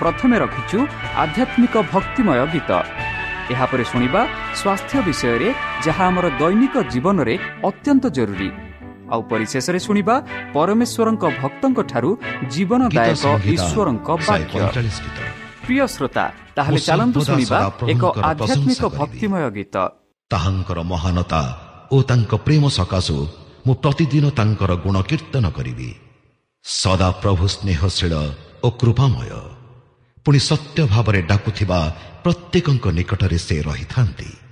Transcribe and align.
ପ୍ରଥମେ 0.00 0.36
ରଖିଛୁ 0.44 0.78
ଆଧ୍ୟାତ୍ମିକ 1.22 1.74
ଭକ୍ତିମୟ 1.92 2.38
ଗୀତ। 2.54 2.70
ଏହାପରେ 3.52 3.84
ଶୁଣିବା 3.90 4.22
ସ୍ୱାସ୍ଥ୍ୟ 4.60 4.98
ବିଷୟରେ 5.08 5.48
ଯାହା 5.86 6.04
ଆମର 6.10 6.26
ଦୈନିକ 6.40 6.74
ଜୀବନରେ 6.92 7.34
ଅତ୍ୟନ୍ତ 7.68 8.04
ଜରୁରୀ। 8.16 8.50
ଆଉ 9.12 9.20
ପରିଶେଷରେ 9.30 9.78
ଶୁଣିବା 9.86 10.14
ପରମେଶ୍ୱରଙ୍କ 10.56 11.24
ଭକ୍ତଙ୍କଠାରୁ 11.42 12.10
ଜୀବନଦାୟକ 12.52 13.24
ଈଶ୍ୱରଙ୍କ 13.54 14.08
ବାକ୍ୟ। 14.28 14.58
ପ୍ରିୟ 15.66 15.86
ଶ୍ରୋତା 15.94 16.24
ତାହେଲେ 16.56 16.80
ଚାଲନ୍ତୁ 16.88 17.20
ଶୁଣିବା 17.28 17.58
ଏକ 17.92 18.04
ଆଧ୍ୟାତ୍ମିକ 18.30 18.82
ଭକ୍ତିମୟ 18.98 19.44
ଗୀତ। 19.56 19.76
ତାହାଙ୍କର 20.30 20.78
ମହାନତା 20.92 21.42
ଓ 21.94 21.96
ତାଙ୍କ 22.08 22.32
ପ୍ରେମ 22.46 22.64
ସକାଶୁ 22.78 23.16
ମୁଁ 23.66 23.74
ପ୍ରତିଦିନ 23.82 24.24
ତାଙ୍କର 24.38 24.72
ଗୁଣ 24.84 24.96
କୀର୍ତ୍ତନ 25.10 25.44
କରିବି। 25.56 25.90
ସଦା 26.64 27.08
ପ୍ରଭୁ 27.22 27.44
ସ୍ନେହଶୀଳ 27.54 28.14
ଓ 28.66 28.68
କୃପାମୟ। 28.80 29.55
ପୁଣି 30.26 30.38
ସତ୍ୟ 30.38 30.86
ଭାବରେ 30.90 31.20
ଡାକୁଥିବା 31.22 31.78
ପ୍ରତ୍ୟେକଙ୍କ 32.22 32.84
ନିକଟରେ 32.90 33.38
ସେ 33.38 33.56
ରହିଥାନ୍ତି। 33.62 34.45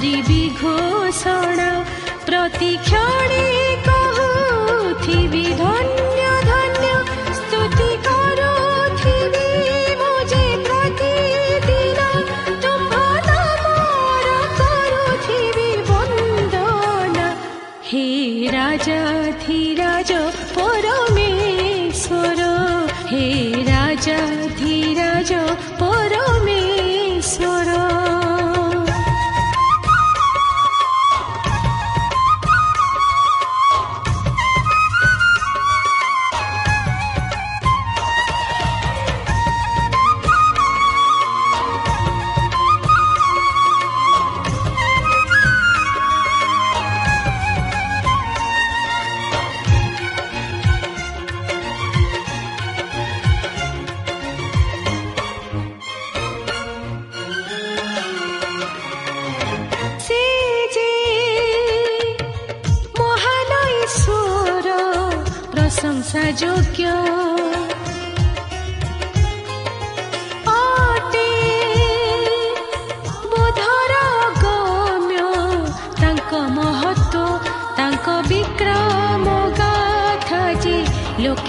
କରିବି 0.00 0.42
ଘୋଷଣା 0.60 1.68
ପ୍ରତିକ୍ଷଣେ 2.24 3.59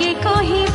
ଲୋକେ 0.02 0.14
କହିବେ 0.24 0.71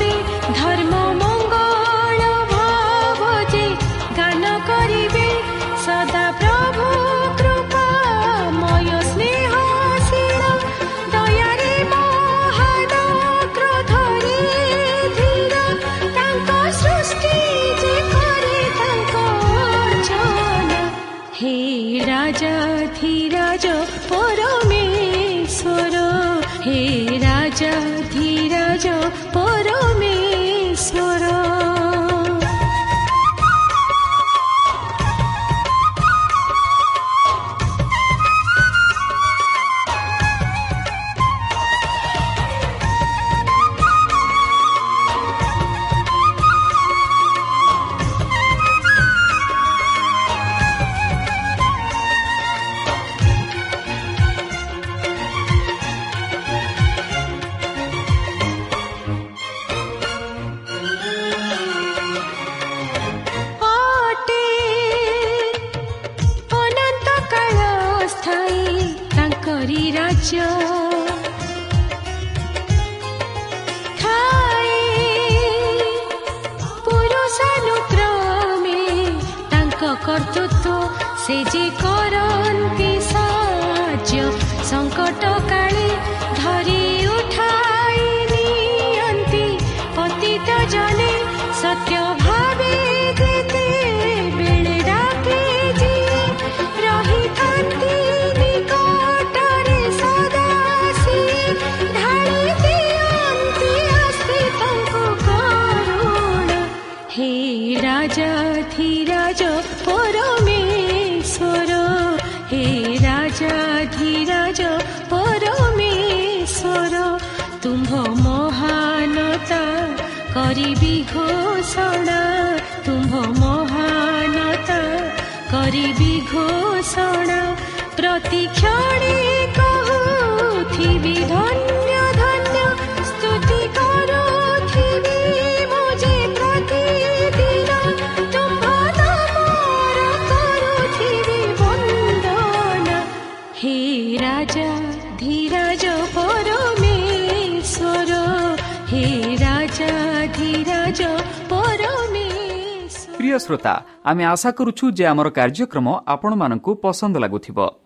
শ্রোতা 153.38 153.82
আমি 154.04 154.24
আশা 154.24 154.52
করুছু 154.52 154.90
যে 154.90 155.06
আমার 155.06 155.30
কার্যক্রম 155.30 155.98
আপনার 156.06 156.58
পছন্দ 156.82 157.16
লাগুব 157.18 157.85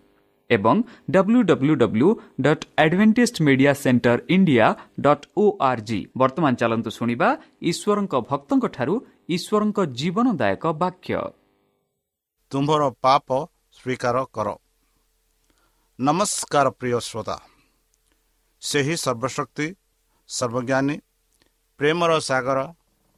ଏବଂ 0.55 0.75
W 1.15 1.41
W 1.49 1.73
W 1.81 2.09
dot 2.45 2.63
Adventist 2.83 3.41
Media 3.47 3.73
Centre 3.73 4.17
India 4.35 4.65
dot 5.05 5.25
O 5.37 5.45
R 5.69 5.83
G 5.87 5.99
ବର୍ତ୍ତମାନ 6.21 6.53
ଚାଲନ୍ତୁ 6.61 6.89
ଶୁଣିବା 6.97 7.29
ଈଶ୍ୱରଙ୍କ 7.71 8.13
ଭକ୍ତଙ୍କଠାରୁ 8.29 8.95
ଈଶ୍ୱରଙ୍କ 9.35 9.79
ଜୀବନଦାୟକ 9.99 10.63
ବାକ୍ୟ। 10.81 11.13
ତୁମ୍ଭର 12.51 12.81
ପାପ 13.03 13.27
ସ୍ୱୀକାର 13.77 14.15
କର। 14.35 14.47
ନମସ୍କାର 15.99 16.67
ପ୍ରିୟ 16.79 16.99
ଶ୍ରୋତା। 17.07 17.37
ସେହି 18.61 18.95
ସର୍ବଶକ୍ତି 19.03 19.67
ସର୍ବଜ୍ଞାନୀ 20.29 20.95
ପ୍ରେମର 21.79 22.11
ସାଗର 22.29 22.59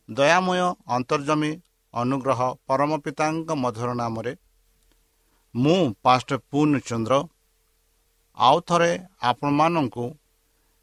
ଦୟାମୟ 0.09 0.59
ଅନ୍ତର୍ଜମୀ 0.95 1.51
ଅନୁଗ୍ରହ 1.93 2.39
ପରମ 2.67 2.91
ପିତାଙ୍କ 3.05 3.49
ମଧୁର 3.63 3.89
ନାମରେ 4.01 4.33
ମୁଁ 5.55 5.81
ପାଷ୍ଟ 6.03 6.29
ପୂର୍ଣ୍ଣଚନ୍ଦ୍ର। 6.49 7.15
ଆଉ 8.37 8.57
ଥରେ 8.67 8.91
ଆପଣମାନଙ୍କୁ 9.21 10.05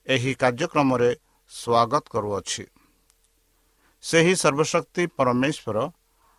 ଏହି 0.06 0.32
କାର୍ଯ୍ୟକ୍ରମରେ 0.34 1.10
ସ୍ୱାଗତ 1.52 2.04
କରୁଅଛି। 2.12 2.64
ସେହି 4.04 4.34
ସର୍ବଶକ୍ତି 4.42 5.02
ପରମେଶ୍ୱର 5.16 5.76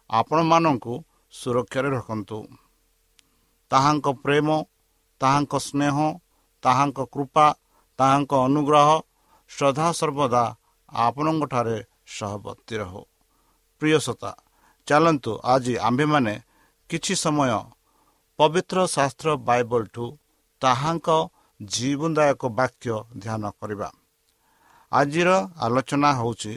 ଆପଣମାନଙ୍କୁ 0.09 0.93
ସୁରକ୍ଷାରେ 1.33 1.89
ରଖନ୍ତୁ। 1.89 2.39
ତାହାଙ୍କ 3.71 4.07
ପ୍ରେମ 4.23 4.47
ତାହାଙ୍କ 5.21 5.53
ସ୍ନେହ 5.67 5.95
ତାହାଙ୍କ 6.63 6.99
କୃପା 7.13 7.45
ତାହାଙ୍କ 7.99 8.31
ଅନୁଗ୍ରହ 8.47 8.89
ସଦା 9.51 9.87
ସର୍ବଦା 9.91 10.43
ଆପଣଙ୍କଠାରେ 10.89 11.77
ସହବର୍ତ୍ତୀ 12.07 12.75
ରହୁ। 12.81 13.01
ପ୍ରିୟସତା 13.81 14.31
ଚାଲନ୍ତୁ 14.87 15.31
ଆଜି 15.43 15.73
ଆମ୍ଭେମାନେ 15.87 16.33
କିଛି 16.89 17.13
ସମୟ 17.15 17.51
ପବିତ୍ର 18.41 18.77
ଶାସ୍ତ୍ର 18.95 19.29
ବାଇବଲଠୁ 19.47 20.05
ତାହାଙ୍କ 20.61 21.07
ଜୀବନଦାୟକ 21.59 22.41
ବାକ୍ୟ 22.59 22.93
ଧ୍ୟାନ 23.23 23.43
କରିବା। 23.59 23.89
ଆଜିର 24.91 25.29
ଆଲୋଚନା 25.65 26.09
ହେଉଛି 26.19 26.53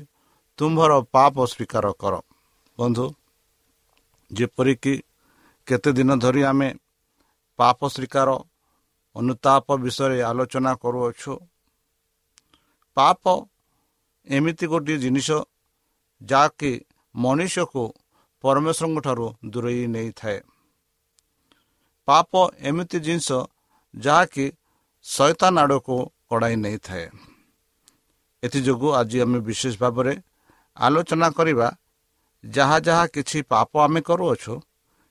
ତୁମ୍ଭର 0.59 0.93
ପାପ 1.15 1.35
ସ୍ୱୀକାର 1.53 1.87
କର। 2.01 2.15
ବନ୍ଧୁ 2.79 3.07
ଯେପରିକି 4.31 4.95
କେତେ 5.67 5.91
ଦିନ 5.99 6.11
ଧରି 6.23 6.43
ଆମେ 6.51 6.69
ପାପ 7.59 7.79
ସ୍ୱୀକାର 7.95 8.29
ଅନୁତାପ 9.17 9.67
ବିଷୟରେ 9.85 10.19
ଆଲୋଚନା 10.31 10.73
କରୁଅଛୁ 10.83 11.33
ପାପ 12.97 13.23
ଏମିତି 14.27 14.67
ଗୋଟିଏ 14.73 14.97
ଜିନିଷ 15.05 15.29
ଯାହାକି 16.21 16.73
ମନୁଷ୍ୟକୁ 17.15 17.85
ପରମେଶ୍ୱରଙ୍କ 18.45 18.99
ଠାରୁ 19.07 19.27
ଦୂରେଇ 19.53 19.85
ନେଇଥାଏ। 19.95 20.39
ପାପ 22.09 22.31
ଏମିତି 22.69 22.99
ଜିନିଷ 23.07 23.29
ଯାହାକି 23.95 24.45
ଶୈତାନ 25.07 25.55
ଆଡ଼କୁ 25.65 25.97
କଡ଼ାଇ 26.31 26.57
ନେଇଥାଏ। 26.65 27.07
ଏଥିଯୋଗୁଁ 28.43 28.91
ଆଜି 29.01 29.19
ଆମେ 29.25 29.39
ବିଶେଷ 29.49 29.75
ଭାବରେ 29.83 30.15
ଆଲୋଚନା 30.77 31.29
କରିବା 31.39 31.69
ଯାହା 32.45 32.77
ଯାହା 32.87 33.05
କିଛି 33.15 33.39
ପାପ 33.53 33.71
ଆମେ 33.87 34.01
କରୁଅଛୁ 34.09 34.55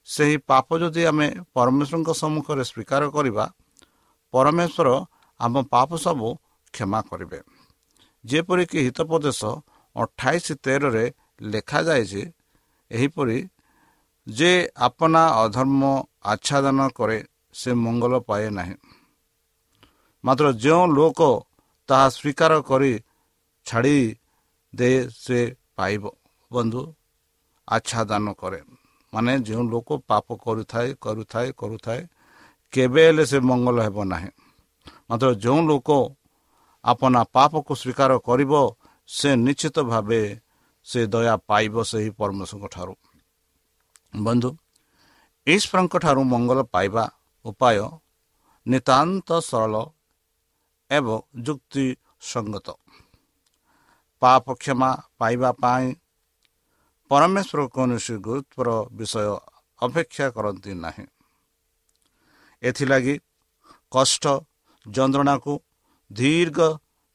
ସେହି 0.07 0.37
ପାପ 0.49 0.67
ଯଦି 0.81 1.03
ଆମେ 1.11 1.27
ପରମେଶ୍ୱରଙ୍କ 1.55 2.09
ସମ୍ମୁଖରେ 2.21 2.63
ସ୍ୱୀକାର 2.69 3.01
କରିବା 3.15 3.45
ପରମେଶ୍ୱର 4.33 4.87
ଆମ 5.39 5.53
ପାପ 5.73 5.89
ସବୁ 6.05 6.27
କ୍ଷମା 6.73 6.99
କରିବେ। 7.09 7.39
ଯେପରିକି 8.25 8.77
ହିତପ୍ରଦେଶ 8.85 9.41
ଅଠାଇଶ 9.95 10.45
ତେରରେ 10.63 11.05
ଲେଖାଯାଇଛି 11.51 12.21
ଏହିପରି 12.91 13.37
ଯେ 14.27 14.51
ଆପନା 14.87 15.23
ଅଧର୍ମ 15.43 15.81
ଆଚ୍ଛାଦନ 16.25 16.79
କରେ 16.89 17.17
ସେ 17.53 17.69
ମଙ୍ଗଳ 17.83 18.13
ପାଏ 18.19 18.47
ନାହିଁ। 18.49 18.75
ମାତ୍ର 20.23 20.45
ଯେଉଁ 20.63 20.85
ଲୋକ 20.97 21.19
ତାହା 21.89 22.07
ସ୍ୱୀକାର 22.09 22.51
କରି 22.61 22.93
ଛାଡ଼ି 23.65 23.97
ଦେ 24.73 24.89
ସେ 25.15 25.39
ପାଇବ। 25.77 26.03
ବନ୍ଧୁ 26.51 26.81
ଆଚ୍ଛାଦନ 27.67 28.25
କରେ। 28.33 28.59
ମାନେ 29.13 29.33
ଯେଉଁ 29.39 29.63
ଲୋକ 29.63 29.89
ପାପ 30.09 30.27
କରୁଥାଏ 30.45 30.89
କରୁଥାଏ 31.01 31.49
କରୁଥାଏ 31.51 32.01
କେବେ 32.73 33.01
ହେଲେ 33.07 33.23
ସେ 33.25 33.37
ମଙ୍ଗଳ 33.39 33.77
ହେବ 33.87 33.97
ନାହିଁ। 34.03 34.29
ମାତ୍ର 35.09 35.29
ଯେଉଁ 35.35 35.59
ଲୋକ 35.69 35.89
ଆପଣା 36.85 37.21
ପାପକୁ 37.35 37.71
ସ୍ୱୀକାର 37.75 38.11
କରିବ 38.19 38.53
ସେ 39.09 39.29
ନିଶ୍ଚିତ 39.45 39.77
ଭାବେ 39.91 40.21
ସେ 40.87 40.99
ଦୟା 41.07 41.35
ପାଇବ 41.49 41.75
ସେହି 41.83 42.09
ପରମେଶ୍ୱରଙ୍କ 42.19 42.65
ଠାରୁ 42.75 42.93
ବନ୍ଧୁ 44.23 44.49
ଈଶ୍ୱରଙ୍କ 45.47 45.93
ଠାରୁ 45.99 46.21
ମଙ୍ଗଳ 46.23 46.59
ପାଇବା 46.73 47.03
ଉପାୟ 47.45 47.79
ନିତାନ୍ତ 48.65 49.29
ସରଳ 49.41 49.73
ଏବଂ 50.91 51.17
ଯୁକ୍ତି 51.45 51.85
ସଙ୍ଗତ 52.21 52.67
ପାପ 54.21 54.45
କ୍ଷମା 54.55 54.91
ପାଇବା 55.19 55.49
ପାଇଁ 55.63 55.87
ପରମେଶ୍ୱର 57.11 57.59
କୌଣସି 57.75 58.15
ଗୁରୁତ୍ୱର 58.25 58.69
ବିଷୟ 58.97 59.25
ଅପେକ୍ଷା 59.81 60.25
କରନ୍ତି 60.35 60.71
ନାହିଁ। 60.75 61.05
ଏଥିଲାଗି 62.63 63.15
କଷ୍ଟ 63.91 64.23
ଯନ୍ତ୍ରଣାକୁ 64.85 65.53
ଦୀର୍ଘ 66.11 66.59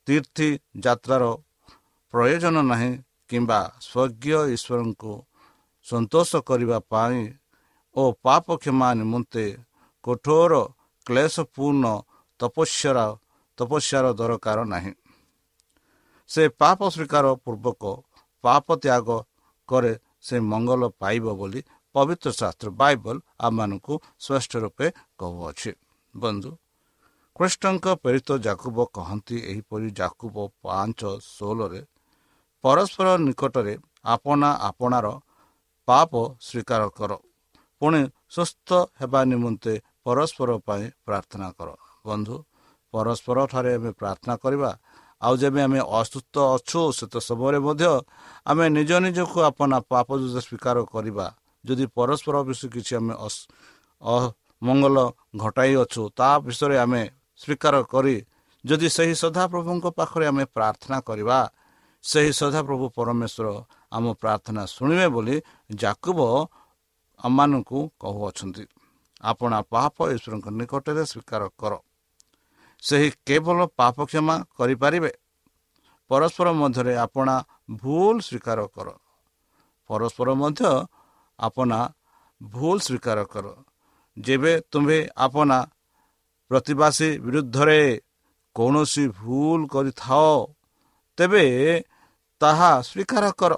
ତୀର୍ଥି 0.07 0.49
ଯାତ୍ରାର 0.85 1.25
ପ୍ରୟୋଜନ 2.15 2.57
ନାହିଁ 2.71 2.93
କିମ୍ବା 3.29 3.61
ସ୍ୱର୍ଗୀୟ 3.81 4.41
ଈଶ୍ୱରଙ୍କୁ 4.55 5.13
ସନ୍ତୋଷ 5.87 6.31
କରିବା 6.49 6.79
ପାଇଁ 6.93 7.21
ଓ 7.97 8.03
ପାପ 8.25 8.47
କ୍ଷମା 8.63 8.89
ନିମନ୍ତେ 9.01 9.45
କଠୋର 10.05 10.53
କ୍ଲେଶପୂର୍ଣ୍ଣ 11.07 11.87
ତପସ୍ୟାର 12.41 12.99
ତପସ୍ୟାର 13.59 14.07
ଦରକାର 14.21 14.59
ନାହିଁ। 14.73 14.93
ସେ 16.31 16.43
ପାପ 16.61 16.79
ସ୍ୱୀକାର 16.95 17.27
ପୂର୍ବକ 17.45 17.83
ପାପ 18.45 18.67
ତ୍ୟାଗ 18.83 19.09
କରେ 19.69 19.93
ସେ 20.27 20.37
ମଙ୍ଗଲ 20.51 20.83
ପାଇବ 21.03 21.25
ବୋଲି 21.41 21.61
ପବିତ୍ର 21.95 22.29
ଶାସ୍ତ୍ର 22.41 22.69
ବାଇବଲ 22.81 23.17
ଆମମାନଙ୍କୁ 23.47 23.95
ସ୍ପଷ୍ଟ 24.25 24.53
ରୂପେ 24.65 24.87
କହୁଅଛି। 25.21 25.71
ବନ୍ଧୁ 26.15 26.51
କୃଷ୍ଣଙ୍କ 27.37 27.87
ପ୍ରେରିତ 28.03 28.29
ଜାକୁବ 28.47 28.77
କହନ୍ତି 28.97 29.37
ଏହିପରି 29.51 29.89
ଜାକୁବ 30.01 30.37
ପାଞ୍ଚ 30.65 31.01
ଷୋହଳରେ 31.35 31.81
ପରସ୍ପର 32.65 33.09
ନିକଟରେ 33.27 33.75
ଆପଣା 34.15 34.51
ଆପଣାର 34.69 35.07
ପାପ 35.89 36.13
ସ୍ୱୀକାର 36.47 36.83
କର। 36.99 37.13
ପୁଣି 37.81 38.01
ସୁସ୍ଥ 38.35 38.69
ହେବା 39.01 39.21
ନିମନ୍ତେ 39.31 39.73
ପରସ୍ପର 40.05 40.51
ପାଇଁ 40.67 40.85
ପ୍ରାର୍ଥନା 41.07 41.49
କର। 41.59 41.69
ବନ୍ଧୁ 42.07 42.37
ପରସ୍ପର 42.95 43.39
ଠାରେ 43.53 43.73
ଆମେ 43.79 43.91
ପ୍ରାର୍ଥନା 44.01 44.35
କରିବା। 44.45 44.71
ଆଉ 45.23 45.35
ଯେବେ 45.43 45.61
ଆମେ 45.67 45.81
ଅସୁସ୍ଥ 45.99 46.35
ଅଛୁ 46.57 46.81
ସେତ 46.99 47.15
ସମୟରେ 47.29 47.59
ମଧ୍ୟ 47.67 47.91
ଆମେ 48.51 48.65
ନିଜ 48.77 48.91
ନିଜକୁ 49.05 49.39
ଆପଣା 49.51 49.79
ପାପ 49.91 50.09
ଯଦି 50.21 50.41
ସ୍ୱୀକାର 50.47 50.77
କରିବା। 50.95 51.27
ଯଦି 51.65 51.85
ପରସ୍ପର 51.97 52.37
ବିଷୟ 52.49 52.67
କିଛି 52.75 52.93
ଆମେ 53.01 53.15
ଅମଙ୍ଗଳ 54.03 54.97
ଘଟାଇ 55.43 55.73
ଅଛୁ 55.85 56.03
ତା 56.19 56.29
ବିଷୟରେ 56.47 56.77
ଆମେ 56.85 57.03
ସ୍ୱୀକାର 57.41 57.75
କରି 57.93 58.17
ଯଦି 58.65 58.89
ସେହି 58.97 59.15
ସଦାପ୍ରଭୁଙ୍କ 59.23 59.87
ପାଖରେ 59.99 60.25
ଆମେ 60.31 60.45
ପ୍ରାର୍ଥନା 60.57 60.99
କରିବା 61.09 61.39
ସେହି 62.05 62.33
ସଦାପ୍ରଭୁ 62.41 62.85
ପରମେଶ୍ୱର 62.99 63.47
ଆମ 63.97 64.05
ପ୍ରାର୍ଥନା 64.23 64.63
ଶୁଣିବେ 64.75 65.07
ବୋଲି 65.15 65.37
ଜାକୁବ 65.75 66.21
ଆମମାନଙ୍କୁ 67.25 67.79
କହୁଅଛନ୍ତି 68.01 68.65
ଆପଣା 69.23 69.59
ପାପ 69.73 69.97
ଈଶ୍ୱରଙ୍କ 70.15 70.47
ନିକଟରେ 70.59 71.03
ସ୍ୱୀକାର 71.05 71.43
କର। 71.61 71.73
ସେହି 72.83 73.09
କେବଳ 73.27 73.59
ପାପ 73.79 73.97
କ୍ଷମା 74.05 74.37
କରିପାରିବେ। 74.59 75.13
ପରସ୍ପର 76.11 76.49
ମଧ୍ୟରେ 76.53 76.93
ଆପଣା 76.97 77.35
ଭୁଲ 77.71 78.15
ସ୍ୱୀକାର 78.21 78.59
କର। 78.75 78.89
ପରସ୍ପର 79.91 80.29
ମଧ୍ୟ 80.35 80.63
ଆପଣା 81.39 81.79
ଭୁଲ 82.41 82.77
ସ୍ୱୀକାର 82.79 83.19
କର। 83.33 83.47
ଯେବେ 84.17 84.53
ତୁମ୍ଭେ 84.73 84.99
ଆପଣା 85.17 85.59
ପ୍ରତିବାସୀ 86.51 87.09
ବିରୁଦ୍ଧରେ 87.25 87.81
କୌଣସି 88.57 89.05
ଭୁଲ 89.21 89.61
କରିଥାଅ 89.67 90.37
ତେବେ 91.19 91.45
ତାହା 92.41 92.73
ସ୍ୱୀକାର 92.83 93.25
କର। 93.41 93.53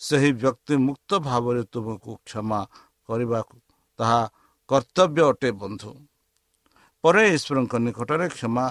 ସେହି 0.00 0.30
ବ୍ୟକ୍ତି 0.32 0.74
ମୁକ୍ତ 0.76 1.10
ଭାବରେ 1.18 1.62
ତୁମକୁ 1.72 2.12
କ୍ଷମା 2.24 2.60
କରିବାକୁ 3.08 3.56
ତାହା 3.98 4.20
କର୍ତ୍ତବ୍ୟ 4.68 5.22
ଅଟେ 5.30 5.50
ବନ୍ଧୁ। 5.52 5.90
ପରେ 7.04 7.24
ଈଶ୍ୱରଙ୍କ 7.36 7.74
ନିକଟରେ 7.76 8.26
କ୍ଷମା 8.28 8.64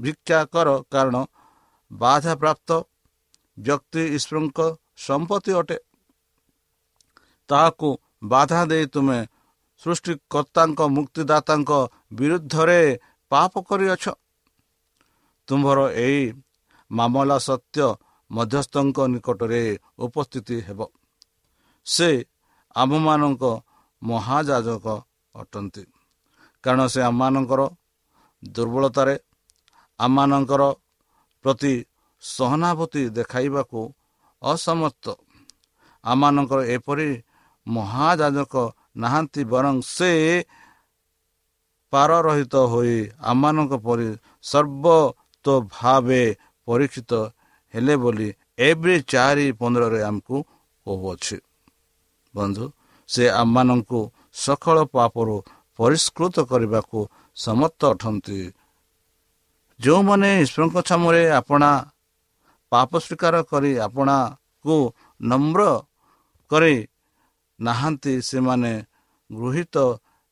ଭିକ୍ଷା 0.00 0.40
କର 0.52 0.68
କାରଣ 0.90 1.16
ବାଧାପ୍ରାପ୍ତ 1.90 2.70
ବ୍ୟକ୍ତି 3.58 4.02
ଈଶ୍ୱରଙ୍କ 4.16 4.58
ସମ୍ପତ୍ତି 4.96 5.52
ଅଟେ। 5.52 5.78
ତାହାକୁ 7.48 7.88
ବାଧା 8.24 8.60
ଦେଇ 8.66 8.86
ତୁମେ 8.86 9.18
ସୃଷ୍ଟିକର୍ତ୍ତାଙ୍କ 9.82 10.80
ମୁକ୍ତିଦାତାଙ୍କ 10.88 11.70
ବିରୁଦ୍ଧରେ 12.12 12.80
ପାପ 13.32 13.52
କରିଅଛ। 13.68 14.04
ତୁମ୍ଭର 15.48 15.78
ଏହି 15.96 16.22
ମାମଲା 16.90 17.38
ସତ୍ୟ 17.38 17.86
ମଧ୍ୟସ୍ଥଙ୍କ 18.30 18.98
ନିକଟରେ 19.12 19.62
ଉପସ୍ଥିତି 19.98 20.56
ହେବ। 20.60 20.80
ସେ 21.86 22.10
ଆମମାନଙ୍କ 22.76 23.44
ମହାଯାଜକ 24.02 24.86
ଅଟନ୍ତି। 25.34 25.84
କାରଣ 26.64 26.82
ସେ 26.86 27.00
ଆମମାନଙ୍କର 27.02 27.62
ଦୁର୍ବଳତାରେ 28.42 29.16
ଆମମାନଙ୍କର 30.00 30.62
ପ୍ରତି 31.44 31.74
ସହନାଭୂତି 32.22 33.02
ଦେଖାଇବାକୁ 33.08 33.80
ଅସମର୍ଥ। 34.42 35.04
ଆମମାନଙ୍କର 36.04 36.60
ଏପରି 36.66 37.10
ମହାଯାଜକ 37.66 38.54
ନାହାନ୍ତି 38.96 39.42
ବରଂ 39.44 39.76
ସେ 39.86 40.12
ପାରରହିତ 41.92 42.54
ହୋଇ 42.66 42.96
ଆମମାନଙ୍କ 43.20 43.72
ପରି 43.76 44.08
ସର୍ବତ 44.42 45.46
ଭାବେ 45.70 46.22
ପରୀକ୍ଷିତ 46.68 47.12
ହେଲେ 47.76 47.94
ବୋଲି 48.02 48.28
ଏଭ୍ରି 48.68 48.96
ଚାରି 49.12 49.46
ପନ୍ଦରରେ 49.60 50.00
ଆମକୁ 50.10 50.36
କହୁଅଛି 50.86 51.36
ବନ୍ଧୁ 52.34 52.64
ସେ 53.08 53.24
ଆମମାନଙ୍କୁ 53.42 54.00
ସକଳ 54.44 54.76
ପାପରୁ 54.94 55.36
ପରିଷ୍କୃତ 55.78 56.36
କରିବାକୁ 56.50 56.98
ସମର୍ଥ 57.36 57.80
ଅଟନ୍ତି। 57.92 58.40
ଯେଉଁମାନେ 59.80 60.28
ଈଶ୍ୱରଙ୍କ 60.44 60.76
ଛାମରେ 60.88 61.22
ଆପଣା 61.40 61.70
ପାପ 62.72 62.90
ସ୍ୱୀକାର 63.04 63.34
କରି 63.50 63.72
ଆପଣାକୁ 63.86 64.76
ନମ୍ର 65.30 65.60
କରି 66.50 66.76
ନାହାନ୍ତି 67.60 68.14
ସେମାନେ 68.28 68.72
ଗୃହୀତ 69.30 69.76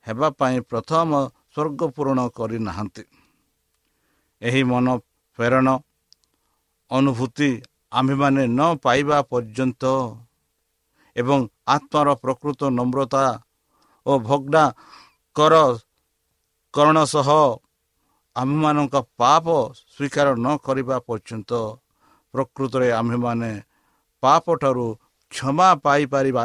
ହେବା 0.06 0.28
ପାଇଁ 0.38 0.56
ପ୍ରଥମ 0.70 1.10
ସ୍ୱର୍ଗ 1.52 1.80
ପୂରଣ 1.96 2.18
କରିନାହାନ୍ତି 2.38 3.04
ଏହି 4.42 4.62
ମନ 4.70 4.86
ପ୍ରେରଣ 5.38 5.68
ଅନୁଭୂତି 6.90 7.50
ଆମ୍ଭେମାନେ 7.92 8.42
ନ 8.48 8.60
ପାଇବା 8.84 9.18
ପର୍ଯ୍ୟନ୍ତ 9.30 9.82
ଏବଂ 11.16 11.38
ଆତ୍ମାର 11.66 12.08
ପ୍ରକୃତ 12.14 12.60
ନମ୍ରତା 12.70 13.24
ଓ 14.06 14.12
ଭଗ୍ନା 14.20 14.64
କର 15.36 15.54
କରଣ 16.74 16.98
ସହ 17.04 17.28
ଆମ୍ଭେମାନଙ୍କ 18.36 18.94
ପାପ 19.16 19.46
ସ୍ୱୀକାର 19.94 20.28
ନ 20.36 20.46
କରିବା 20.58 20.96
ପର୍ଯ୍ୟନ୍ତ 21.08 21.50
ପ୍ରକୃତରେ 22.34 22.88
ଆମ୍ଭେମାନେ 22.92 23.50
ପାପଠାରୁ 24.22 24.86
କ୍ଷମା 25.32 25.68
ପାଇପାରିବା 25.84 26.44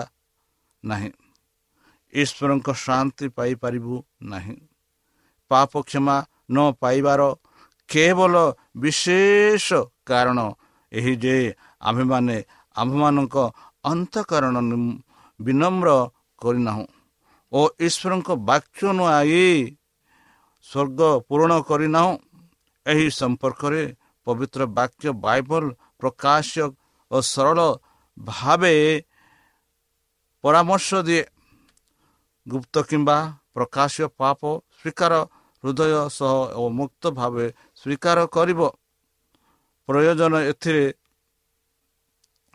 ନାହିଁ। 0.84 1.12
ଈଶ୍ୱରଙ୍କ 2.14 2.68
ଶାନ୍ତି 2.76 3.26
ପାଇପାରିବୁ 3.30 3.96
ନାହିଁ। 4.24 4.58
ପାପ 5.52 5.72
କ୍ଷମା 5.82 6.18
ନ 6.52 6.58
ପାଇବାର 6.82 7.22
କେବଳ 7.90 8.34
ବିଶେଷ 8.78 9.68
କାରଣ 10.10 10.40
ଏହି 10.92 11.14
ଯେ 11.24 11.36
ଆମ୍ଭେମାନେ 11.88 12.38
ଆମ୍ଭମାନଙ୍କ 12.76 13.36
ଅନ୍ତଃକରଣ 13.92 14.56
ବିନମ୍ର 15.40 15.90
କରିନାହୁଁ 16.42 16.86
ଓ 17.52 17.62
ଈଶ୍ୱରଙ୍କ 17.88 18.30
ବାକ୍ୟ 18.50 18.82
ନୁଆଇ 18.98 19.48
ସ୍ୱର୍ଗ 20.68 21.00
ପୂରଣ 21.28 21.52
କରିନାହୁଁ 21.70 22.14
ଏହି 22.86 23.08
ସମ୍ପର୍କରେ 23.20 23.84
ପବିତ୍ର 24.28 24.62
ବାକ୍ୟ 24.78 25.06
ବାଇବଲ 25.26 25.64
ପ୍ରକାଶ 26.02 26.52
ଓ 27.12 27.18
ସରଳ 27.34 27.60
ଭାବେ 28.18 28.76
ପରାମର୍ଶ 30.44 30.90
ଦିଏ। 31.08 31.24
ଗୁପ୍ତ 32.48 32.76
କିମ୍ବା 32.90 33.18
ପ୍ରକାଶ 33.56 33.96
ପାପ 34.20 34.40
ସ୍ୱୀକାର 34.80 35.14
ହୃଦୟ 35.64 35.92
ସହ 36.18 36.36
ଓ 36.60 36.64
ମୁକ୍ତ 36.78 37.04
ଭାବେ 37.20 37.46
ସ୍ୱୀକାର 37.80 38.18
କରିବ। 38.36 38.62
ପ୍ରୟୋଜନ 39.90 40.34
ଏଥିରେ 40.52 40.86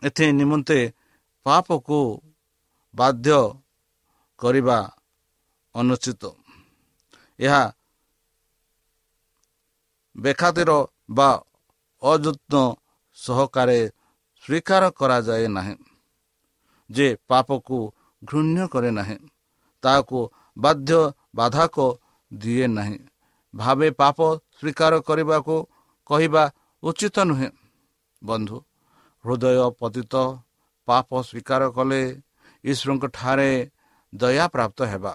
ଏଥି 0.01 0.25
ନିମନ୍ତେ 0.31 0.79
ପାପକୁ 1.45 1.99
ବାଧ୍ୟ 2.95 3.39
କରିବା 4.39 4.77
ଅନୁଚିତ। 5.75 6.23
ଏହା 7.39 7.63
ବେଖାତିର 10.15 10.71
ବା 11.09 11.29
ଅଯତ୍ନ 12.01 12.53
ସହକାରେ 13.17 13.79
ସ୍ୱୀକାର 14.43 14.83
କରାଯାଏ 14.99 15.47
ନାହିଁ। 15.47 15.75
ଯେ 16.89 17.07
ପାପକୁ 17.27 17.77
ଘୃଣ୍ୟ 18.21 18.61
କରେ 18.73 18.91
ନାହିଁ 18.91 19.17
ତାହାକୁ 19.83 20.19
ବାଧ୍ୟ 20.57 20.99
ବାଧକ 21.35 21.75
ଦିଏ 22.31 22.65
ନାହିଁ। 22.67 22.97
ଭାବେ 23.53 23.87
ପାପ 24.01 24.17
ସ୍ୱୀକାର 24.57 24.93
କରିବାକୁ 25.07 25.55
କହିବା 26.09 26.43
ଉଚିତ 26.85 27.17
ନୁହେଁ 27.29 27.49
ବନ୍ଧୁ 28.21 28.57
ହୃଦୟ 29.25 29.61
ପତିତ 29.79 30.13
ପାପ 30.87 31.09
ସ୍ୱୀକାର 31.27 31.61
କଲେ 31.77 32.01
ଈଶ୍ୱରଙ୍କ 32.63 33.05
ଠାରେ 33.17 33.51
ଦୟା 34.13 34.45
ପ୍ରାପ୍ତ 34.53 34.79
ହେବା। 34.91 35.13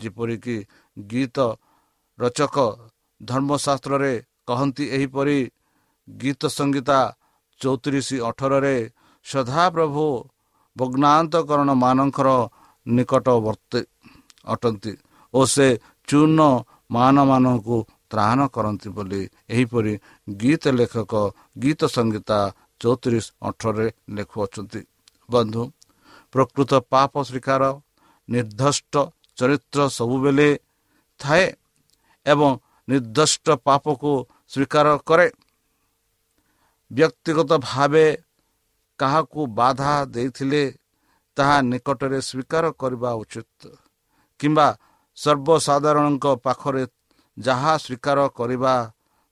ଯେପରିକି 0.00 0.56
ଗୀତ 0.96 1.38
ରଚକ 2.18 2.56
ଧର୍ମଶାସ୍ତ୍ରରେ 3.20 4.12
କହନ୍ତି 4.48 4.84
ଏହିପରି 4.96 5.38
ଗୀତ 6.08 6.42
ସଙ୍ଗୀତା 6.56 6.98
ଚଉତିରିଶ 7.60 8.08
ଅଠରରେ 8.28 8.76
ସଦାପ୍ରଭୁ 9.26 10.06
ଭଗ୍ନାନ୍ତକରଣ 10.76 11.70
ମାନଙ୍କର 11.84 12.28
ନିକଟବର୍ତ୍ତୀ 12.86 13.80
ଅଟନ୍ତି 14.44 14.92
ଓ 15.34 15.40
ସେ 15.54 15.68
ଚୂର୍ଣ୍ଣ 16.08 16.40
ମାନମାନଙ୍କୁ 16.90 17.78
ତ୍ରାଣ 18.10 18.38
କରନ୍ତି 18.54 18.88
ବୋଲି 18.96 19.22
ଏହିପରି 19.52 19.92
ଗୀତ 20.40 20.64
ଲେଖକ 20.78 21.12
ଗୀତ 21.62 21.80
ସଙ୍ଗୀତା 21.94 22.38
ଚଉତିରିଶ 22.80 23.26
ଅଠରରେ 23.48 23.88
ଲେଖୁଅଛନ୍ତି। 24.16 24.80
ବନ୍ଧୁ 25.28 25.62
ପ୍ରକୃତ 26.34 26.72
ପାପ 26.92 27.12
ସ୍ୱୀକାର 27.28 27.62
ନିର୍ଦ୍ଦିଷ୍ଟ 28.28 28.94
ଚରିତ୍ର 29.38 29.80
ସବୁବେଳେ 29.98 30.48
ଥାଏ 31.20 31.46
ଏବଂ 32.26 32.50
ନିର୍ଦ୍ଦିଷ୍ଟ 32.88 33.46
ପାପକୁ 33.66 34.12
ସ୍ୱୀକାର 34.52 34.86
କରେ। 35.08 35.26
ବ୍ୟକ୍ତିଗତ 36.90 37.50
ଭାବେ 37.68 38.06
କାହାକୁ 39.00 39.40
ବାଧା 39.58 39.92
ଦେଇଥିଲେ 40.14 40.62
ତାହା 41.36 41.56
ନିକଟରେ 41.70 42.18
ସ୍ୱୀକାର 42.20 42.64
କରିବା 42.80 43.10
ଉଚିତ। 43.22 43.60
କିମ୍ବା 44.40 44.68
ସର୍ବସାଧାରଣଙ୍କ 45.18 46.26
ପାଖରେ 46.44 46.84
ଯାହା 47.46 47.72
ସ୍ୱୀକାର 47.84 48.18
କରିବା 48.38 48.74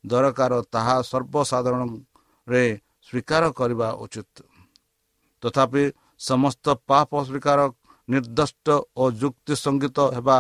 ଦରକାର 0.05 0.53
ତାହା 0.75 0.97
ସର୍ବସାଧାରଣରେ 1.11 2.65
ସ୍ୱୀକାର 3.09 3.43
କରିବା 3.59 3.89
ଉଚିତ। 4.05 4.37
ତଥାପି 5.43 5.85
ସମସ୍ତ 6.29 6.67
ପାପ 6.89 7.11
ସ୍ୱୀକାର 7.29 7.59
ନିର୍ଦ୍ଦିଷ୍ଟ 8.09 8.67
ଓ 9.01 9.05
ଯୁକ୍ତି 9.21 9.55
ସଙ୍ଗୀତ 9.65 9.99
ହେବା 10.17 10.39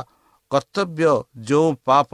କର୍ତ୍ତବ୍ୟ 0.51 1.13
ଯେଉଁ 1.49 1.69
ପାପ 1.89 2.11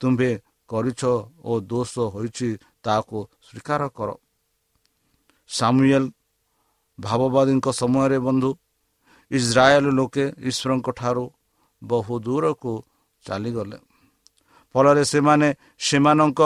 ତୁମ୍ଭେ 0.00 0.32
କରିଛ 0.70 1.02
ଓ 1.48 1.52
ଦୋଷ 1.70 1.92
ହୋଇଛି 2.14 2.48
ତାହାକୁ 2.84 3.18
ସ୍ୱୀକାର 3.46 3.82
କର। 3.96 4.10
ସାମୁଏଲ 5.50 6.04
ଭାବବାଦୀଙ୍କ 6.98 7.66
ସମୟରେ 7.80 8.18
ବନ୍ଧୁ 8.26 8.50
ଇସ୍ରାଏଲ 9.30 9.86
ଲୋକେ 9.98 10.24
ଈଶ୍ୱରଙ୍କ 10.48 10.88
ଠାରୁ 10.98 11.24
ବହୁ 11.82 12.14
ଦୂରକୁ 12.26 12.72
ଚାଲିଗଲେ। 13.24 13.78
ଫଳରେ 14.76 15.04
ସେମାନେ 15.04 15.48
ସେମାନଙ୍କ 15.78 16.40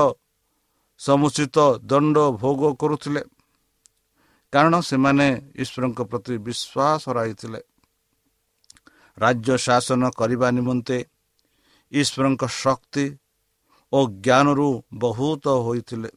ସମୁଚିତ 1.00 1.56
ଦଣ୍ଡ 1.82 2.16
ଭୋଗ 2.40 2.62
କରୁଥିଲେ। 2.78 3.22
କାରଣ 4.52 4.75
ସେମାନେ 4.80 5.26
ଈଶ୍ୱରଙ୍କ 5.62 6.00
ପ୍ରତି 6.10 6.34
ବିଶ୍ୱାସ 6.38 7.02
ହରାଇଥିଲେ। 7.08 7.60
ରାଜ୍ୟ 9.18 9.56
ଶାସନ 9.58 10.02
କରିବା 10.10 10.49
ନିମନ୍ତେ 10.50 10.99
ଈଶ୍ୱରଙ୍କ 11.92 12.42
ଶକ୍ତି 12.62 13.06
ଓ 13.92 13.99
ଜ୍ଞାନରୁ 14.06 14.68
ବହୁତ 14.94 15.44
ହୋଇଥିଲେ। 15.49 16.10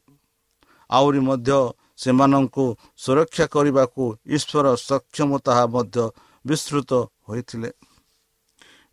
ଆହୁରି 0.90 1.20
ମଧ୍ୟ 1.20 1.58
ସେମାନଙ୍କୁ 1.96 2.66
ସୁରକ୍ଷା 2.96 3.46
କରିବାକୁ 3.46 4.04
ଈଶ୍ୱର 4.26 4.66
ସକ୍ଷମତା 4.88 5.66
ମଧ୍ୟ 5.66 6.10
ବିସ୍ତୃତ 6.46 6.90
ହୋଇଥିଲେ। 7.28 7.70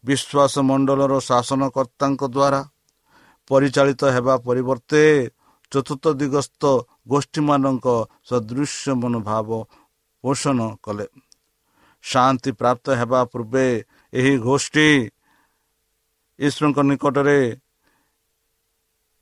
ବିଶ୍ୱାସ 0.04 0.54
ମଣ୍ଡଳର 0.60 1.14
ଶାସନକର୍ତ୍ତାଙ୍କ 1.20 2.22
ଦ୍ୱାରା 2.28 2.62
ପରିଚାଳିତ 3.52 4.02
ହେବା 4.16 4.36
ପରିବର୍ତ୍ତେ 4.48 5.04
ଚତୁର୍ଥ 5.72 6.06
ଦିଗସ୍ଥ 6.22 6.64
ଗୋଷ୍ଠୀମାନଙ୍କ 7.12 7.88
ସଦୃଶ୍ୟ 8.30 8.92
ମନୋଭାବ 9.02 9.50
ପୋଷଣ 10.24 10.60
କଲେ। 10.86 11.06
ଶାନ୍ତି 12.04 12.52
ପ୍ରାପ୍ତ 12.52 12.86
ହେବା 13.00 13.20
ପୂର୍ବେ 13.32 13.66
ଏହି 14.14 14.34
ଗୋଷ୍ଠୀ 14.48 14.88
ଈଶ୍ୱରଙ୍କ 16.40 16.80
ନିକଟରେ 16.90 17.40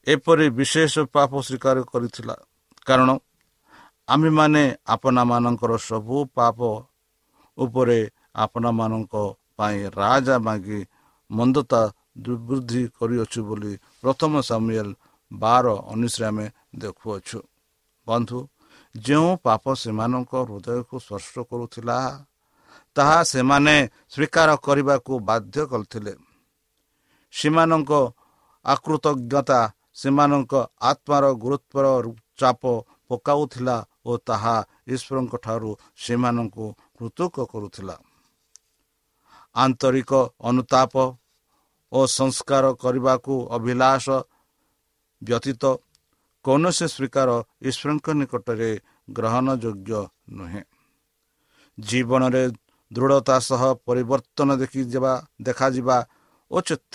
ଏପରି 0.07 0.48
ବିଶେଷ 0.57 0.93
ପାପ 1.15 1.31
ସ୍ୱୀକାର 1.48 1.77
କରିଥିଲା। 1.91 2.36
କାରଣ 2.88 3.09
ଆମେମାନେ 4.07 4.63
ଆପଣମାନଙ୍କର 4.93 5.71
ସବୁ 5.89 6.17
ପାପ 6.38 6.59
ଉପରେ 7.57 8.00
ଆପଣମାନଙ୍କ 8.36 9.13
ପାଇଁ 9.57 9.79
ରାଜା 10.00 10.36
ମାଗି 10.39 10.79
ମନ୍ଦତା 11.29 11.81
ଦୁର୍ବୃଦ୍ଧି 12.26 12.84
କରିଅଛୁ 12.98 13.40
ବୋଲି 13.48 13.74
ପ୍ରଥମ 14.02 14.34
ସାମିଏଲ 14.50 14.90
ବାର 15.32 15.66
ଉଣେଇଶରେ 15.92 16.26
ଆମେ 16.30 16.46
ଦେଖୁଅଛୁ। 16.82 17.40
ବନ୍ଧୁ 18.08 18.40
ଯେଉଁ 18.96 19.32
ପାପ 19.46 19.64
ସେମାନଙ୍କ 19.82 20.32
ହୃଦୟକୁ 20.48 20.96
ସ୍ପର୍ଶ 21.06 21.34
କରୁଥିଲା 21.50 21.98
ତାହା 22.96 23.20
ସେମାନେ 23.32 23.76
ସ୍ୱୀକାର 24.14 24.50
କରିବାକୁ 24.66 25.14
ବାଧ୍ୟ 25.30 25.58
କରିଥିଲେ। 25.72 26.14
ସେମାନଙ୍କ 27.34 27.92
ଆକୃତଜ୍ଞତା 28.66 29.60
ସେମାନଙ୍କ 29.96 30.54
ଆତ୍ମାର 30.82 31.26
ଗୁରୁତ୍ୱର 31.44 31.86
ଚାପ 32.40 32.62
ପକାଉଥିଲା 33.10 33.78
ଓ 34.06 34.12
ତାହା 34.28 34.56
ଈଶ୍ୱରଙ୍କ 34.88 35.34
ଠାରୁ 35.46 35.72
ସେମାନଙ୍କୁ 35.98 36.66
ପୃଥକ 36.98 37.36
କରୁଥିଲା। 37.52 37.96
ଆନ୍ତରିକ 39.56 40.12
ଅନୁତାପ 40.42 40.94
ଓ 41.92 42.00
ସଂସ୍କାର 42.08 42.66
କରିବାକୁ 42.74 43.34
ଅଭିଳାଷ 43.56 44.06
ବ୍ୟତୀତ 45.22 45.64
କୌଣସି 46.46 46.86
ସ୍ୱୀକାର 46.88 47.30
ଈଶ୍ୱରଙ୍କ 47.62 48.08
ନିକଟରେ 48.20 48.72
ଗ୍ରହଣ 49.10 49.48
ଯୋଗ୍ୟ 49.56 50.02
ନୁହେଁ। 50.30 50.64
ଜୀବନରେ 51.78 52.44
ଦୃଢ଼ତା 52.92 53.36
ସହ 53.40 53.62
ପରିବର୍ତ୍ତନ 53.88 54.50
ଦେଖିଯିବା 54.62 55.14
ଦେଖାଯିବା 55.42 55.98
ଉଚିତ। 56.52 56.92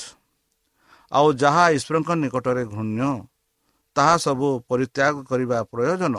ଆଉ 1.13 1.29
ଯାହା 1.33 1.65
ଈଶ୍ୱରଙ୍କ 1.77 2.11
ନିକଟରେ 2.23 2.63
ଘୃଣ୍ୟ 2.65 3.11
ତାହା 3.97 4.15
ସବୁ 4.17 4.49
ପରିତ୍ୟାଗ 4.69 5.15
କରିବା 5.31 5.59
ପ୍ରୟୋଜନ। 5.73 6.15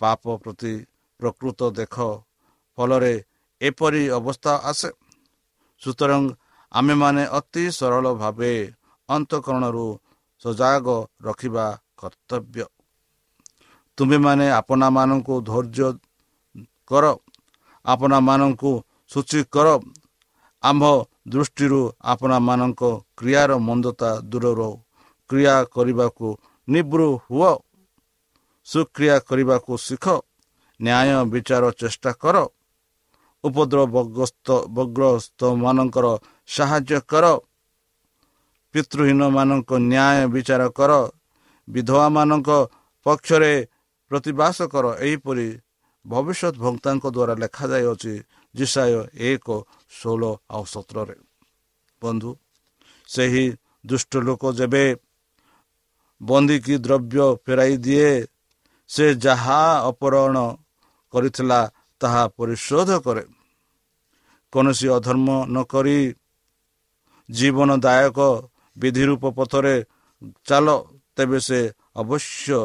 ପାପ 0.00 0.22
ପ୍ରତି 0.42 0.74
ପ୍ରକୃତ 1.20 1.60
ଦେଖ 1.70 1.96
ଫଳରେ 2.78 3.14
ଏପରି 3.60 4.02
ଅବସ୍ଥା 4.18 4.52
ଆସେ। 4.70 4.90
ସୁତରାଂ 5.82 6.24
ଆମେମାନେ 6.74 7.22
ଅତି 7.38 7.64
ସରଳ 7.78 8.04
ଭାବେ 8.22 8.52
ଅନ୍ତଃକରଣରୁ 9.08 9.86
ସଜାଗ 10.44 10.86
ରଖିବା 11.26 11.66
କର୍ତ୍ତବ୍ୟ। 12.00 12.64
ତୁମେମାନେ 13.98 14.46
ଆପଣମାନଙ୍କୁ 14.60 15.34
ଧୈର୍ଯ୍ୟ 15.50 15.88
କର 16.90 17.04
ଆପଣମାନଙ୍କୁ 17.84 18.72
ସୂଚୀ 19.12 19.40
କର। 19.54 19.68
ଆମ୍ଭ 20.62 20.84
ଦୃଷ୍ଟିରୁ 21.32 21.82
ଆପଣମାନଙ୍କ 22.12 22.82
କ୍ରିୟାର 23.18 23.50
ମନ୍ଦତା 23.66 24.10
ଦୂରରୁ 24.30 24.70
କ୍ରିୟା 25.30 25.56
କରିବାକୁ 25.74 26.28
ନିବୃ 26.68 27.02
ହୁଅ 27.24 27.52
ସୁକ୍ରିୟା 28.68 29.16
କରିବାକୁ 29.28 29.72
ଶିଖ 29.86 30.04
ନ୍ୟାୟ 30.80 31.08
ବିଚାର 31.32 31.64
ଚେଷ୍ଟା 31.80 32.10
କର। 32.22 32.36
ଉପଦ୍ରବଗ୍ରସ୍ତ 33.44 35.40
ମାନଙ୍କର 35.64 36.06
ସାହାଯ୍ୟ 36.48 37.00
କର। 37.10 37.24
ପିତୃହୀନମାନଙ୍କ 38.74 39.70
ନ୍ୟାୟ 39.82 40.18
ବିଚାର 40.28 40.62
କର। 40.68 40.92
ବିଧବାମାନଙ୍କ 41.68 42.48
ପକ୍ଷରେ 43.06 43.54
ପ୍ରତିବାସ 44.10 44.58
କର। 44.72 44.84
ଏହିପରି 45.00 45.48
ଭବିଷ୍ୟତ 46.04 46.54
ଭକ୍ତାଙ୍କ 46.58 47.04
ଦ୍ୱାରା 47.06 47.34
ଲେଖାଯାଇଅଛି 47.42 48.14
ଜିସାୟ 48.54 48.92
ଏକ 49.28 49.46
ଷୋହଳ 49.90 50.22
ଆଉ 50.50 50.64
ସତରରେ। 50.64 51.16
ବନ୍ଧୁ 52.02 52.30
ସେହି 53.08 53.44
ଦୁଷ୍ଟ 53.86 54.12
ଲୋକ 54.26 54.42
ଯେବେ 54.52 54.84
ବନ୍ଦିକି 56.20 56.74
ଦ୍ରବ୍ୟ 56.78 57.26
ଫେରାଇ 57.44 57.74
ଦିଏ 57.76 58.10
ସେ 58.90 59.06
ଯାହା 59.14 59.60
ଅପହରଣ 59.88 60.36
କରିଥିଲା 61.12 61.60
ତାହା 62.00 62.22
ପରିଶୋଧ 62.28 62.90
କରେ। 63.00 63.24
କୌଣସି 64.52 64.86
ଅଧର୍ମ 64.88 65.28
ନକରି 65.48 65.98
ଜୀବନଦାୟକ 67.28 68.18
ବିଧିରୂପ 68.76 69.24
ପଥରେ 69.38 69.74
ଚାଲ 70.48 70.66
ତେବେ 71.16 71.38
ସେ 71.48 71.60
ଅବଶ୍ୟ 72.00 72.58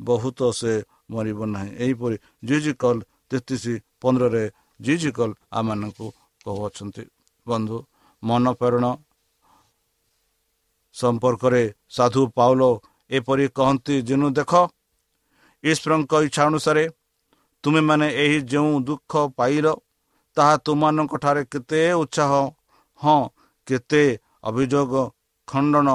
ବହୁତ 0.00 0.40
ସେ 0.60 0.72
ମରିବ 1.10 1.40
ନାହିଁ। 1.54 1.70
ଏହିପରି 1.84 2.16
ଜିଜି 2.48 2.72
କଲ୍ 2.82 3.00
ତେତିଶ 3.30 3.64
ପନ୍ଦରରେ 4.02 4.44
ଜିଜି 4.80 5.10
କଲ୍ 5.18 5.32
ଆମମାନଙ୍କୁ 5.58 6.06
କହୁଅଛନ୍ତି। 6.44 7.04
ବନ୍ଧୁ 7.46 7.76
ମନ 8.22 8.44
ପ୍ରେରଣ 8.60 8.86
ସମ୍ପର୍କରେ 10.94 11.62
ସାଧୁ 11.96 12.22
ପାଉଲ 12.36 12.62
ଏପରି 13.10 13.46
କହନ୍ତି 13.58 13.94
ଯେନୁ 14.08 14.28
ଦେଖ 14.38 14.52
ଈଶ୍ୱରଙ୍କ 15.64 16.12
ଇଚ୍ଛା 16.26 16.42
ଅନୁସାରେ 16.50 16.84
ତୁମେମାନେ 17.64 18.08
ଏହି 18.22 18.38
ଯେଉଁ 18.52 18.72
ଦୁଃଖ 18.88 19.12
ପାଇଲ 19.38 19.66
ତାହା 20.36 20.54
ତୁମମାନଙ୍କ 20.66 21.12
ଠାରେ 21.24 21.42
କେତେ 21.52 21.80
ଉତ୍ସାହ 22.02 22.32
ହଁ 23.00 23.20
କେତେ 23.66 24.02
ଅଭିଯୋଗ 24.44 24.92
ଖଣ୍ଡନ? 25.48 25.88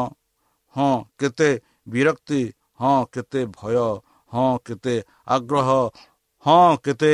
ହଁ 0.75 0.91
କେତେ 1.19 1.49
ବିରକ୍ତି? 1.87 2.41
ହଁ 2.79 2.97
କେତେ 3.13 3.41
ଭୟ? 3.51 3.75
ହଁ 4.31 4.49
କେତେ 4.65 4.95
ଆଗ୍ରହ? 5.27 5.69
ହଁ 6.45 6.69
କେତେ 6.85 7.13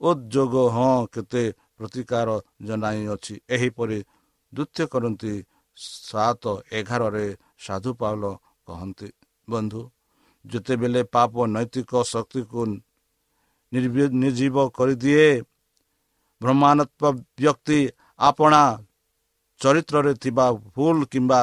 ଉଦ୍ଯୋଗ? 0.00 0.54
ହଁ 0.76 0.92
କେତେ 1.14 1.42
ପ୍ରତିକାର 1.76 2.28
ଜଣାଇଅଛି? 2.66 3.34
ଏହିପରି 3.50 3.98
ଦ୍ୱିତୀୟ 4.52 4.84
କରନ୍ତି 4.92 5.34
ସାତ 5.76 6.44
ଏଗାରରେ 6.72 7.26
ସାଧୁ 7.58 7.90
ପାଉଲ 8.00 8.24
କହନ୍ତି 8.68 9.08
ବନ୍ଧୁ 9.48 9.80
ଯେତେବେଳେ 10.44 11.02
ପାପ 11.14 11.32
ନୈତିକ 11.46 11.92
ଶକ୍ତିକୁ 12.04 12.62
ନିର୍ଜୀବ 13.72 14.56
କରିଦିଏ 14.70 15.28
ବ୍ରହ୍ମାଣ୍ଡତ୍ମ 16.40 17.02
ବ୍ୟକ୍ତି 17.36 17.78
ଆପଣା 18.20 18.62
ଚରିତ୍ରରେ 19.64 20.12
ଥିବା 20.24 20.46
ଭୁଲ 20.74 20.98
କିମ୍ବା 21.12 21.40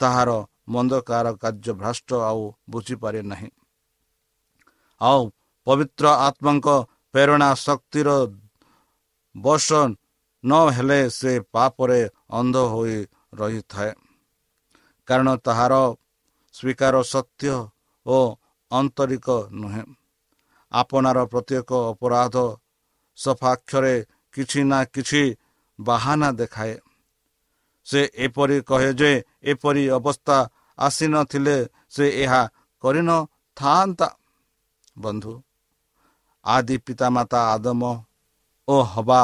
ତାହାର 0.00 0.30
ମନ୍ଦକାର 0.74 1.26
କାର୍ଯ୍ୟ 1.42 1.72
ଭ୍ରଷ୍ଟ 1.80 2.10
ଆଉ 2.28 2.42
ବୁଝିପାରେ 2.70 3.20
ନାହିଁ। 3.30 3.50
ଆଉ 5.00 5.22
ପବିତ୍ର 5.66 6.04
ଆତ୍ମାଙ୍କ 6.26 6.68
ପ୍ରେରଣା 7.14 7.50
ଶକ୍ତିର 7.66 8.08
ବର୍ଷ 9.34 9.68
ନ 10.44 10.52
ହେଲେ 10.76 11.00
ସେ 11.10 11.32
ପାପରେ 11.54 12.00
ଅନ୍ଧ 12.38 12.56
ହୋଇ 12.72 12.98
ରହିଥାଏ। 13.34 13.92
କାରଣ 15.08 15.28
ତାହାର 15.46 15.74
ସ୍ୱୀକାର 16.54 16.94
ସତ୍ୟ 17.04 17.54
ଓ 18.06 18.18
ଆନ୍ତରିକ 18.70 19.28
ନୁହେଁ। 19.60 19.84
ଆପଣାର 20.72 21.18
ପ୍ରତ୍ୟେକ 21.32 21.70
ଅପରାଧ 21.92 22.36
ସଫାକ୍ଷରେ 23.18 23.94
କିଛି 24.34 24.60
ନା 24.70 24.80
କିଛି 24.94 25.22
ବାହାନା 25.78 26.28
ଦେଖାଏ। 26.40 26.74
ସେ 27.88 28.00
ଏପରି 28.24 28.56
କହେ 28.68 28.90
ଯେ 29.00 29.12
ଏପରି 29.50 29.84
ଅବସ୍ଥା 29.98 30.36
ଆସିନଥିଲେ 30.78 31.56
ସେ 31.90 32.04
ଏହା 32.22 32.42
କରିନଥାନ୍ତା 32.84 34.08
ବନ୍ଧୁ 34.96 35.34
ଆଦି 36.46 36.76
ପିତାମାତା 36.86 37.40
ଆଦମ 37.54 37.82
ଓ 38.68 38.76
ହବା 38.92 39.22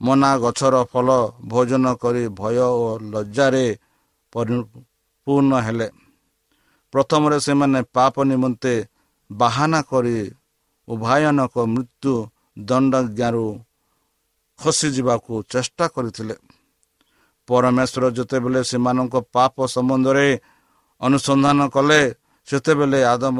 ମନା 0.00 0.30
ଗଛର 0.38 0.74
ଫଳ 0.92 1.08
ଭୋଜନ 1.50 1.84
କରି 2.02 2.24
ଭୟ 2.38 2.56
ଓ 2.78 2.88
ଲଜ୍ଜାରେ 3.12 3.66
ପୂର୍ଣ୍ଣ 4.32 5.52
ହେଲେ। 5.66 5.88
ପ୍ରଥମରେ 6.92 7.38
ସେମାନେ 7.40 7.80
ପାପ 7.96 8.14
ନିମନ୍ତେ 8.30 8.74
ବାହାନା 9.30 9.80
କରି 9.90 10.18
ଉଭାୟନକ 10.88 11.54
ମୃତ୍ୟୁ 11.74 12.14
ଦଣ୍ଡଜ୍ଞାରୁ 12.62 13.46
ଖସିଯିବାକୁ 14.58 15.32
ଚେଷ୍ଟା 15.52 15.84
କରିଥିଲେ। 15.94 16.34
ପରମେଶ୍ୱର 17.48 18.04
ଯେତେବେଳେ 18.16 18.60
ସେମାନଙ୍କ 18.70 19.14
ପାପ 19.34 19.56
ସମ୍ବନ୍ଧରେ 19.74 20.28
ଅନୁସନ୍ଧାନ 21.00 21.60
କଲେ 21.74 22.00
ସେତେବେଳେ 22.48 23.00
ଆଦମ 23.14 23.38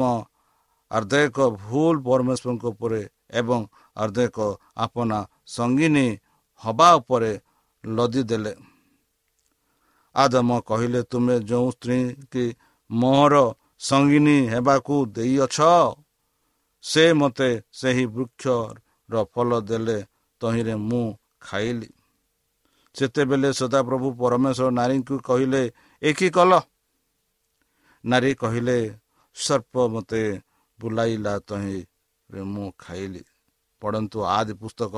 ଆର୍ଦ୍ଦେକ 0.91 1.37
ଭୁଲ 1.61 1.95
ପରମେଶ୍ୱରଙ୍କ 2.07 2.63
ଉପରେ 2.73 3.01
ଏବଂ 3.39 3.59
ଆର୍ଦ୍ଦେକ 4.03 4.37
ଆପଣା 4.85 5.19
ସଙ୍ଗିନୀ 5.55 6.07
ହବା 6.63 6.89
ଉପରେ 6.99 7.31
ଲଦି 7.83 8.21
ଦେଲେ। 8.29 8.53
ଆଦମ 10.15 10.49
କହିଲେ 10.69 11.01
ତୁମେ 11.11 11.35
ଯେଉଁ 11.49 11.69
ସ୍ତ୍ରୀ 11.75 11.99
କି 12.31 12.45
ମୋହର 12.89 13.35
ସଙ୍ଗିନୀ 13.79 14.37
ହେବାକୁ 14.53 14.95
ଦେଇଅଛ 15.15 15.57
ସେ 16.83 17.05
ମୋତେ 17.19 17.49
ସେହି 17.79 18.05
ବୃକ୍ଷର 18.15 19.15
ଫଳ 19.33 19.49
ଦେଲେ 19.69 19.97
ତହିଁରେ 20.41 20.75
ମୁଁ 20.89 21.05
ଖାଇଲି। 21.41 21.89
ସେତେବେଳେ 22.95 23.49
ସଦାପ୍ରଭୁ 23.53 24.07
ପରମେଶ୍ୱର 24.15 24.69
ନାରୀଙ୍କୁ 24.71 25.15
କହିଲେ 25.19 25.61
ଏ 26.01 26.13
କି 26.13 26.29
କଲ? 26.29 26.61
ନାରୀ 28.05 28.31
କହିଲେ 28.35 28.77
ସର୍ପ 29.35 29.73
ମୋତେ 29.87 30.41
ବୁଲାଇଲା 30.79 31.33
ତହିଁରେ 31.39 32.41
ମୁଁ 32.43 32.71
ଖାଇଲି। 32.79 33.23
ପଢ଼ନ୍ତୁ 33.81 34.19
ଆଦି 34.27 34.53
ପୁସ୍ତକ 34.53 34.95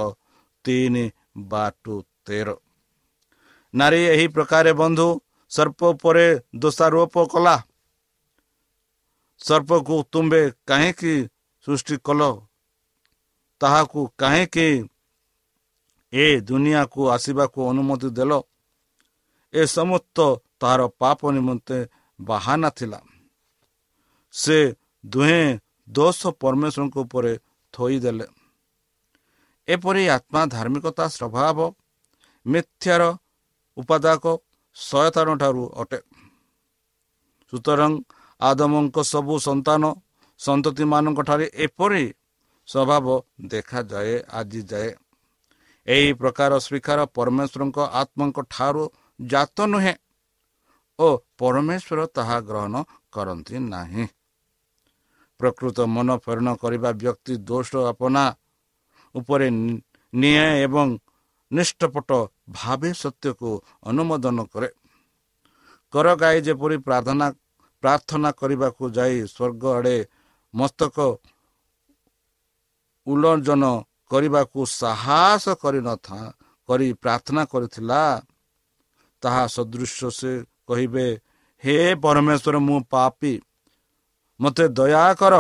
ତିନି 0.66 1.06
ବା 1.38 1.64
ଟୁ 1.84 1.96
ତେର। 2.26 2.50
ନାରୀ 3.74 4.02
ଏହି 4.04 4.28
ପ୍ରକାର 4.28 4.74
ବନ୍ଧୁ 4.74 5.08
ସର୍ପ 5.52 5.80
ଉପରେ 5.90 6.28
ଦୋଷାରୋପ 6.56 7.16
କଲା। 7.28 7.56
ସର୍ପକୁ 9.42 9.96
ତୁମ୍ଭେ 10.12 10.42
କାହିଁକି 10.68 11.16
ସୃଷ୍ଟି 11.68 11.96
କଲ? 11.98 12.22
ତାହାକୁ 13.62 14.02
କାହିଁକି 14.18 14.68
ଏ 16.14 16.42
ଦୁନିଆକୁ 16.42 17.02
ଆସିବାକୁ 17.10 17.60
ଅନୁମତି 17.70 18.10
ଦେଲ। 18.10 18.32
ଏ 19.54 19.66
ସମସ୍ତ 19.66 20.18
ତାହାର 20.60 20.82
ପାପ 21.00 21.20
ନିମନ୍ତେ 21.32 21.78
ବାହାନା 22.20 22.70
ଥିଲା। 22.70 23.00
ସେ 24.34 24.76
ଦୁହେଁ 25.06 25.60
ଦୋଷ 25.90 26.20
ପରମେଶ୍ୱରଙ୍କ 26.42 26.96
ଉପରେ 26.98 27.34
ଥୋଇଦେଲେ। 27.74 28.28
ଏପରି 29.68 30.04
ଆତ୍ମା 30.08 30.42
ଧାର୍ମିକତା 30.46 31.06
ସ୍ୱଭାବ 31.08 31.58
ମିଥ୍ୟାର 32.46 33.04
ଉପାଦାକ 33.78 34.24
ସୟତାନ 34.76 35.28
ଠାରୁ 35.38 35.64
ଅଟେ। 35.76 36.00
ସୁତରାଂ 37.54 37.94
ଆଦମଙ୍କ 38.42 38.98
ସବୁ 39.04 39.34
ସନ୍ତାନ 39.40 39.84
ସନ୍ତତିମାନଙ୍କ 40.40 41.20
ଠାରେ 41.24 41.48
ଏପରି 41.56 42.04
ସ୍ୱଭାବ 42.68 43.06
ଦେଖାଯାଏ 43.48 44.16
ଆଜି 44.32 44.62
ଯାଏ 44.62 44.90
ଏହି 45.88 46.10
ପ୍ରକାର 46.14 46.52
ସ୍ୱୀକାର 46.60 47.00
ପରମେଶ୍ୱରଙ୍କ 47.16 47.78
ଆତ୍ମାଙ୍କ 48.02 48.38
ଠାରୁ 48.50 48.84
ଜାତ 49.20 49.58
ନୁହେଁ 49.66 49.94
ଓ 51.00 51.08
ପରମେଶ୍ୱର 51.38 52.00
ତାହା 52.16 52.38
ଗ୍ରହଣ 52.40 52.76
କରନ୍ତି 53.12 53.56
ନାହିଁ। 53.68 54.06
ପ୍ରକୃତ 55.40 55.78
ମନ 55.88 56.10
ପ୍ରେରଣ 56.18 56.48
କରିବା 56.56 56.90
ବ୍ୟକ୍ତି 57.02 57.34
ଦୋଷ 57.48 57.70
ଆପନା। 57.92 58.24
ଉପରେ 59.16 59.48
ନିଏ 60.14 60.48
ଏବଂ 60.66 60.88
ନିଷ୍ଠପଟ 61.52 62.10
ଭାବେ 62.50 62.90
ସତ୍ୟକୁ 62.94 63.50
ଅନୁମୋଦନ 63.84 64.38
କରେ। 64.54 64.70
କର 65.94 66.08
ଗାଈ 66.16 66.38
ଯେପରି 66.42 66.78
ପ୍ରାର୍ଥନା 66.78 67.28
ପ୍ରାର୍ଥନା 67.84 68.30
କରିବାକୁ 68.32 68.84
ଯାଇ 68.90 69.16
ସ୍ୱର୍ଗ 69.28 69.64
ଆଡ଼େ 69.78 69.98
ମସ୍ତକ 70.54 70.98
ଉଲ୍ଲଜନ 73.08 73.64
କରିବାକୁ 74.12 74.60
ସାହସ 74.72 75.44
କରିନଥା 75.62 76.20
କରି 76.70 76.88
ପ୍ରାର୍ଥନା 77.02 77.44
କରିଥିଲା 77.46 78.02
ତାହା 79.24 79.44
ସଦୃଶ 79.48 79.98
ସେ 80.12 80.32
କହିବେ 80.68 81.08
ହେ 81.64 81.76
ପରମେଶ୍ୱର 82.04 82.56
ମୁଁ 82.60 82.80
ପାପି। 82.92 83.34
ମୋତେ 84.40 84.66
ଦୟାକର 84.70 85.36